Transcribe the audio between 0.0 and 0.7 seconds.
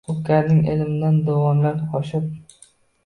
Hulkaring